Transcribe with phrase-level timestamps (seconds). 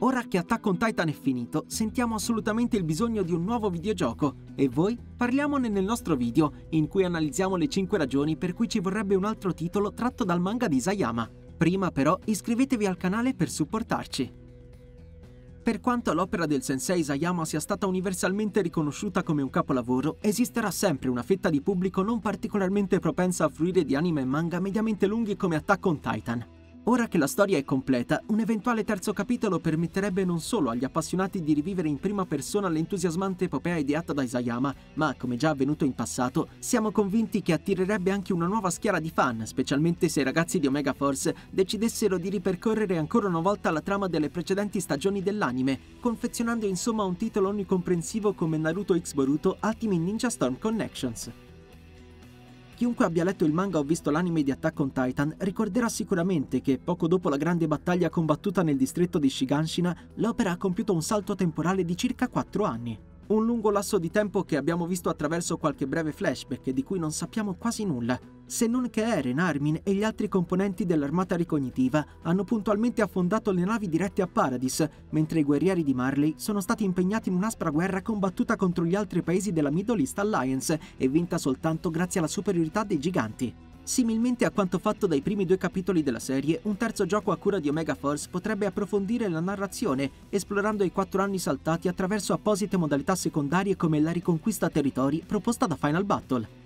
[0.00, 4.36] Ora che Attack on Titan è finito, sentiamo assolutamente il bisogno di un nuovo videogioco.
[4.54, 4.96] E voi?
[5.16, 9.24] Parliamone nel nostro video, in cui analizziamo le 5 ragioni per cui ci vorrebbe un
[9.24, 11.28] altro titolo tratto dal manga di Isayama.
[11.56, 14.32] Prima però iscrivetevi al canale per supportarci.
[15.64, 21.08] Per quanto l'opera del sensei Isayama sia stata universalmente riconosciuta come un capolavoro, esisterà sempre
[21.08, 25.34] una fetta di pubblico non particolarmente propensa a fruire di anime e manga mediamente lunghi
[25.34, 26.46] come Attack on Titan.
[26.84, 31.42] Ora che la storia è completa, un eventuale terzo capitolo permetterebbe non solo agli appassionati
[31.42, 35.94] di rivivere in prima persona l'entusiasmante epopea ideata da Isayama, ma, come già avvenuto in
[35.94, 40.58] passato, siamo convinti che attirerebbe anche una nuova schiera di fan, specialmente se i ragazzi
[40.58, 45.78] di Omega Force decidessero di ripercorrere ancora una volta la trama delle precedenti stagioni dell'anime,
[46.00, 51.47] confezionando insomma un titolo onnicomprensivo come Naruto X Boruto Ultimate Ninja Storm Connections.
[52.78, 56.78] Chiunque abbia letto il manga o visto l'anime di Attack on Titan ricorderà sicuramente che
[56.78, 61.34] poco dopo la grande battaglia combattuta nel distretto di Shiganshina, l'opera ha compiuto un salto
[61.34, 62.96] temporale di circa 4 anni.
[63.28, 66.98] Un lungo lasso di tempo che abbiamo visto attraverso qualche breve flashback e di cui
[66.98, 72.02] non sappiamo quasi nulla, se non che Eren, Armin e gli altri componenti dell'armata ricognitiva
[72.22, 76.84] hanno puntualmente affondato le navi dirette a Paradis, mentre i guerrieri di Marley sono stati
[76.84, 81.36] impegnati in un'aspra guerra combattuta contro gli altri paesi della Middle East Alliance e vinta
[81.36, 83.54] soltanto grazie alla superiorità dei giganti.
[83.88, 87.58] Similmente a quanto fatto dai primi due capitoli della serie, un terzo gioco a cura
[87.58, 93.14] di Omega Force potrebbe approfondire la narrazione, esplorando i quattro anni saltati attraverso apposite modalità
[93.14, 96.57] secondarie come la riconquista territori proposta da Final Battle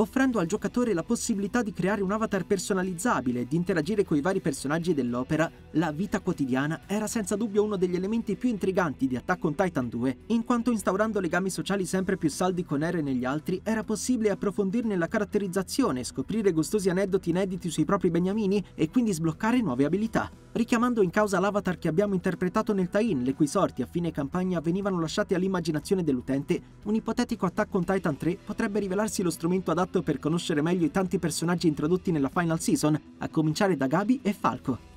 [0.00, 4.20] offrendo al giocatore la possibilità di creare un avatar personalizzabile e di interagire con i
[4.20, 9.16] vari personaggi dell'opera, la vita quotidiana era senza dubbio uno degli elementi più intriganti di
[9.16, 13.14] Attack on Titan 2, in quanto instaurando legami sociali sempre più saldi con Eren e
[13.14, 18.90] gli altri, era possibile approfondirne la caratterizzazione, scoprire gustosi aneddoti inediti sui propri beniamini e
[18.90, 23.46] quindi sbloccare nuove abilità richiamando in causa l'avatar che abbiamo interpretato nel tie-in, le cui
[23.46, 28.80] sorti a fine campagna venivano lasciate all'immaginazione dell'utente, un ipotetico Attack on Titan 3 potrebbe
[28.80, 33.28] rivelarsi lo strumento adatto per conoscere meglio i tanti personaggi introdotti nella final season, a
[33.28, 34.96] cominciare da Gabi e Falco.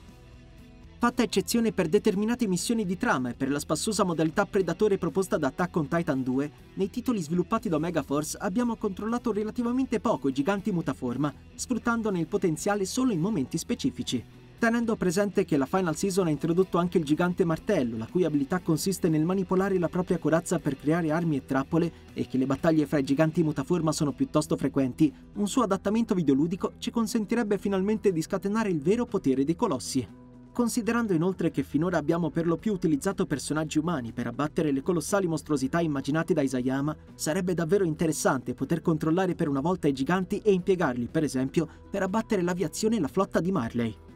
[0.97, 5.47] Fatta eccezione per determinate missioni di trama e per la spassosa modalità predatore proposta da
[5.47, 10.33] Attack on Titan 2, nei titoli sviluppati da Omega Force abbiamo controllato relativamente poco i
[10.33, 16.27] giganti mutaforma, sfruttandone il potenziale solo in momenti specifici tenendo presente che la Final Season
[16.27, 20.59] ha introdotto anche il gigante martello, la cui abilità consiste nel manipolare la propria corazza
[20.59, 24.55] per creare armi e trappole e che le battaglie fra i giganti mutaforma sono piuttosto
[24.55, 30.07] frequenti, un suo adattamento videoludico ci consentirebbe finalmente di scatenare il vero potere dei colossi.
[30.53, 35.25] Considerando inoltre che finora abbiamo per lo più utilizzato personaggi umani per abbattere le colossali
[35.25, 40.51] mostruosità immaginate da Isayama, sarebbe davvero interessante poter controllare per una volta i giganti e
[40.51, 44.09] impiegarli, per esempio, per abbattere l'aviazione e la flotta di Marley.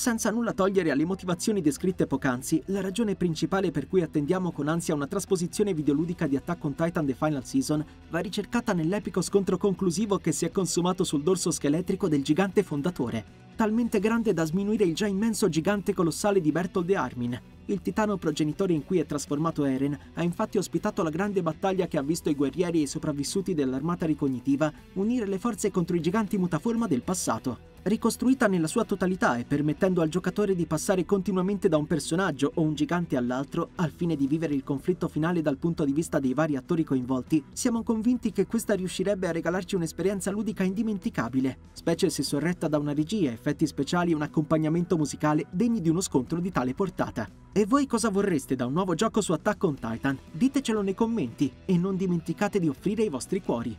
[0.00, 4.94] Senza nulla togliere alle motivazioni descritte poc'anzi, la ragione principale per cui attendiamo con ansia
[4.94, 10.16] una trasposizione videoludica di Attack on Titan The Final Season va ricercata nell'epico scontro conclusivo
[10.16, 13.22] che si è consumato sul dorso scheletrico del gigante fondatore,
[13.56, 17.40] talmente grande da sminuire il già immenso gigante colossale di Bertold e Armin.
[17.70, 21.98] Il titano progenitore in cui è trasformato Eren ha infatti ospitato la grande battaglia che
[21.98, 26.36] ha visto i guerrieri e i sopravvissuti dell'armata ricognitiva unire le forze contro i giganti
[26.36, 31.76] mutaforma del passato ricostruita nella sua totalità e permettendo al giocatore di passare continuamente da
[31.76, 35.84] un personaggio o un gigante all'altro al fine di vivere il conflitto finale dal punto
[35.84, 40.62] di vista dei vari attori coinvolti, siamo convinti che questa riuscirebbe a regalarci un'esperienza ludica
[40.62, 45.88] indimenticabile, specie se sorretta da una regia, effetti speciali e un accompagnamento musicale degni di
[45.88, 47.28] uno scontro di tale portata.
[47.60, 50.18] E voi cosa vorreste da un nuovo gioco su Attack on Titan?
[50.32, 53.76] Ditecelo nei commenti e non dimenticate di offrire i vostri cuori.